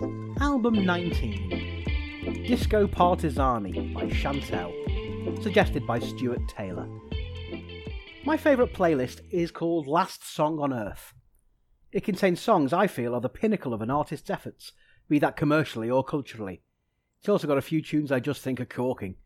Album 0.00 0.86
19 0.86 2.46
Disko 2.48 2.86
Partizani 2.86 3.92
by 3.92 4.04
Shantel, 4.04 5.42
suggested 5.42 5.86
by 5.86 5.98
Stuart 5.98 6.40
Taylor. 6.48 6.88
My 8.24 8.38
favourite 8.38 8.72
playlist 8.72 9.20
is 9.30 9.50
called 9.50 9.86
Last 9.86 10.26
Song 10.26 10.58
on 10.58 10.72
Earth. 10.72 11.12
It 11.92 12.02
contains 12.02 12.40
songs 12.40 12.72
I 12.72 12.86
feel 12.86 13.14
are 13.14 13.20
the 13.20 13.28
pinnacle 13.28 13.74
of 13.74 13.82
an 13.82 13.90
artist's 13.90 14.30
efforts, 14.30 14.72
be 15.10 15.18
that 15.18 15.36
commercially 15.36 15.90
or 15.90 16.02
culturally. 16.02 16.62
It's 17.18 17.28
also 17.28 17.46
got 17.46 17.58
a 17.58 17.62
few 17.62 17.82
tunes 17.82 18.10
I 18.10 18.20
just 18.20 18.40
think 18.40 18.58
are 18.58 18.64
corking. 18.64 19.16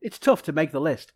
It's 0.00 0.18
tough 0.18 0.42
to 0.44 0.52
make 0.52 0.72
the 0.72 0.80
list. 0.80 1.12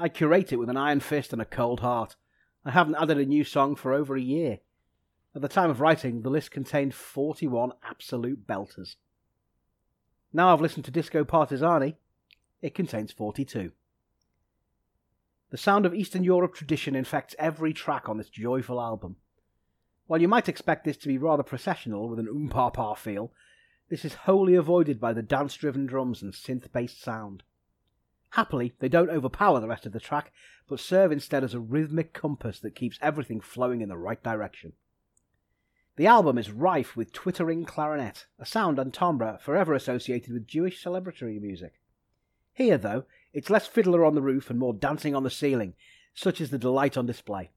I 0.00 0.08
curate 0.08 0.52
it 0.52 0.56
with 0.56 0.68
an 0.68 0.76
iron 0.76 0.98
fist 0.98 1.32
and 1.32 1.40
a 1.40 1.44
cold 1.44 1.78
heart. 1.78 2.16
I 2.64 2.72
haven't 2.72 2.96
added 2.96 3.18
a 3.18 3.24
new 3.24 3.44
song 3.44 3.76
for 3.76 3.92
over 3.92 4.16
a 4.16 4.20
year. 4.20 4.58
At 5.34 5.42
the 5.42 5.48
time 5.48 5.70
of 5.70 5.80
writing, 5.80 6.22
the 6.22 6.30
list 6.30 6.50
contained 6.50 6.94
41 6.94 7.72
absolute 7.84 8.46
belters. 8.46 8.96
Now 10.32 10.52
I've 10.52 10.60
listened 10.60 10.84
to 10.86 10.92
Disko 10.92 11.24
Partizani, 11.24 11.94
it 12.62 12.74
contains 12.74 13.12
42. 13.12 13.72
The 15.50 15.56
sound 15.56 15.86
of 15.86 15.94
Eastern 15.94 16.24
Europe 16.24 16.54
tradition 16.54 16.94
infects 16.94 17.34
every 17.38 17.72
track 17.72 18.08
on 18.08 18.18
this 18.18 18.28
joyful 18.28 18.80
album. 18.80 19.16
While 20.06 20.20
you 20.20 20.28
might 20.28 20.48
expect 20.48 20.84
this 20.84 20.96
to 20.98 21.08
be 21.08 21.18
rather 21.18 21.42
processional 21.42 22.08
with 22.08 22.18
an 22.18 22.28
oom-pa-pa 22.28 22.94
feel, 22.94 23.32
this 23.88 24.04
is 24.04 24.14
wholly 24.14 24.54
avoided 24.54 25.00
by 25.00 25.12
the 25.12 25.22
dance-driven 25.22 25.86
drums 25.86 26.22
and 26.22 26.32
synth-based 26.32 27.00
sound. 27.00 27.44
Happily, 28.30 28.74
they 28.78 28.88
don't 28.88 29.10
overpower 29.10 29.60
the 29.60 29.68
rest 29.68 29.86
of 29.86 29.92
the 29.92 30.00
track, 30.00 30.32
but 30.68 30.78
serve 30.78 31.10
instead 31.10 31.42
as 31.42 31.54
a 31.54 31.60
rhythmic 31.60 32.12
compass 32.12 32.60
that 32.60 32.76
keeps 32.76 32.98
everything 33.02 33.40
flowing 33.40 33.80
in 33.80 33.88
the 33.88 33.96
right 33.96 34.22
direction. 34.22 34.72
The 36.00 36.06
album 36.06 36.38
is 36.38 36.50
rife 36.50 36.96
with 36.96 37.12
twittering 37.12 37.66
clarinet, 37.66 38.24
a 38.38 38.46
sound 38.46 38.78
and 38.78 38.90
timbre 38.90 39.38
forever 39.42 39.74
associated 39.74 40.32
with 40.32 40.46
Jewish 40.46 40.82
celebratory 40.82 41.38
music. 41.38 41.74
Here, 42.54 42.78
though, 42.78 43.04
it's 43.34 43.50
less 43.50 43.66
fiddler 43.66 44.06
on 44.06 44.14
the 44.14 44.22
roof 44.22 44.48
and 44.48 44.58
more 44.58 44.72
dancing 44.72 45.14
on 45.14 45.24
the 45.24 45.30
ceiling, 45.30 45.74
such 46.14 46.40
is 46.40 46.48
the 46.48 46.56
delight 46.56 46.96
on 46.96 47.04
display. 47.04 47.50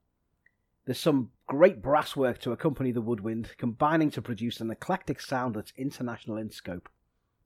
There's 0.83 0.99
some 0.99 1.31
great 1.47 1.81
brass 1.81 2.17
work 2.17 2.37
to 2.39 2.51
accompany 2.51 2.91
the 2.91 2.99
woodwind, 2.99 3.51
combining 3.57 4.11
to 4.11 4.21
produce 4.21 4.59
an 4.59 4.69
eclectic 4.69 5.21
sound 5.21 5.55
that's 5.55 5.71
international 5.77 6.35
in 6.35 6.51
scope. 6.51 6.89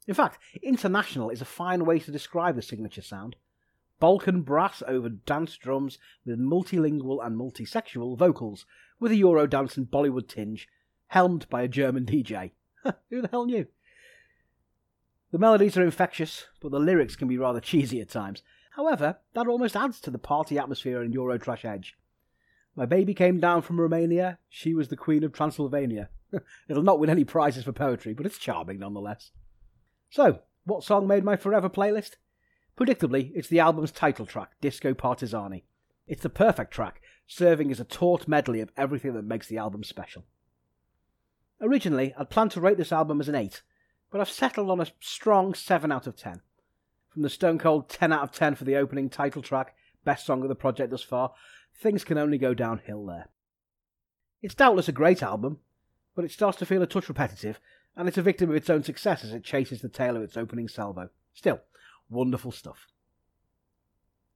In 0.07 0.15
fact, 0.15 0.39
international 0.63 1.29
is 1.29 1.41
a 1.41 1.45
fine 1.45 1.85
way 1.85 1.99
to 1.99 2.11
describe 2.11 2.55
the 2.55 2.63
signature 2.63 3.03
sound. 3.03 3.35
Balkan 3.99 4.41
brass 4.41 4.81
over 4.87 5.09
dance 5.09 5.57
drums 5.57 5.99
with 6.25 6.39
multilingual 6.39 7.23
and 7.23 7.37
multisexual 7.37 8.17
vocals, 8.17 8.65
with 8.99 9.11
a 9.11 9.15
Eurodance 9.15 9.77
and 9.77 9.85
Bollywood 9.85 10.27
tinge, 10.27 10.67
helmed 11.07 11.47
by 11.49 11.61
a 11.61 11.67
German 11.67 12.05
DJ. 12.05 12.51
Who 13.09 13.21
the 13.21 13.29
hell 13.29 13.45
knew? 13.45 13.67
The 15.31 15.39
melodies 15.39 15.77
are 15.77 15.83
infectious, 15.83 16.45
but 16.61 16.71
the 16.71 16.79
lyrics 16.79 17.15
can 17.15 17.27
be 17.27 17.37
rather 17.37 17.59
cheesy 17.59 17.99
at 17.99 18.09
times. 18.09 18.43
However, 18.71 19.17
that 19.33 19.47
almost 19.47 19.75
adds 19.75 19.99
to 20.01 20.11
the 20.11 20.17
party 20.17 20.57
atmosphere 20.57 21.01
and 21.01 21.13
Eurotrash 21.13 21.65
edge. 21.65 21.97
My 22.75 22.85
baby 22.85 23.13
came 23.13 23.39
down 23.39 23.63
from 23.63 23.81
Romania, 23.81 24.37
she 24.49 24.73
was 24.73 24.87
the 24.87 24.95
Queen 24.95 25.23
of 25.23 25.33
Transylvania. 25.33 26.09
It'll 26.69 26.83
not 26.83 26.99
win 26.99 27.09
any 27.09 27.23
prizes 27.23 27.63
for 27.63 27.71
poetry, 27.71 28.13
but 28.13 28.25
it's 28.25 28.37
charming 28.37 28.79
nonetheless. 28.79 29.31
So, 30.09 30.41
what 30.63 30.83
song 30.83 31.07
made 31.07 31.23
my 31.23 31.35
forever 31.35 31.69
playlist? 31.69 32.11
Predictably, 32.77 33.31
it's 33.33 33.47
the 33.47 33.59
album's 33.59 33.91
title 33.91 34.25
track, 34.25 34.51
Disko 34.61 34.93
Partizani. 34.93 35.63
It's 36.07 36.21
the 36.21 36.29
perfect 36.29 36.71
track, 36.71 37.01
serving 37.25 37.71
as 37.71 37.79
a 37.79 37.83
taut 37.83 38.27
medley 38.27 38.61
of 38.61 38.71
everything 38.77 39.13
that 39.13 39.25
makes 39.25 39.47
the 39.47 39.57
album 39.57 39.83
special. 39.83 40.25
Originally, 41.61 42.13
I'd 42.17 42.29
planned 42.29 42.51
to 42.51 42.61
rate 42.61 42.77
this 42.77 42.91
album 42.91 43.19
as 43.19 43.27
an 43.27 43.35
8, 43.35 43.61
but 44.11 44.21
I've 44.21 44.29
settled 44.29 44.69
on 44.69 44.79
a 44.79 44.87
strong 44.99 45.53
7 45.53 45.91
out 45.91 46.05
of 46.05 46.15
10. 46.15 46.41
From 47.09 47.23
the 47.23 47.29
stone 47.29 47.57
cold 47.57 47.89
10 47.89 48.13
out 48.13 48.21
of 48.23 48.31
10 48.31 48.55
for 48.55 48.63
the 48.63 48.75
opening 48.75 49.09
title 49.09 49.41
track, 49.41 49.75
best 50.05 50.25
song 50.25 50.43
of 50.43 50.49
the 50.49 50.55
project 50.55 50.91
thus 50.91 51.01
far, 51.01 51.33
things 51.81 52.03
can 52.03 52.17
only 52.17 52.37
go 52.37 52.53
downhill 52.53 53.05
there. 53.05 53.29
It's 54.41 54.53
doubtless 54.53 54.87
a 54.87 54.91
great 54.91 55.23
album, 55.23 55.57
but 56.15 56.25
it 56.25 56.31
starts 56.31 56.59
to 56.59 56.65
feel 56.65 56.81
a 56.83 56.87
touch 56.87 57.09
repetitive, 57.09 57.59
and 57.95 58.07
it's 58.07 58.19
a 58.19 58.21
victim 58.21 58.51
of 58.51 58.55
its 58.55 58.69
own 58.69 58.83
success 58.83 59.23
as 59.23 59.33
it 59.33 59.43
chases 59.43 59.81
the 59.81 59.89
tail 59.89 60.15
of 60.15 60.21
its 60.21 60.37
opening 60.37 60.67
salvo. 60.67 61.09
Still, 61.33 61.59
wonderful 62.07 62.51
stuff. 62.51 62.85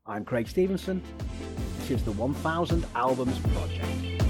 I'm 0.08 0.26
Craig 0.26 0.48
Stevenson. 0.48 1.04
This 1.78 1.92
is 1.92 2.04
the 2.04 2.14
1000 2.14 2.86
Albums 2.96 3.38
Project. 3.54 4.21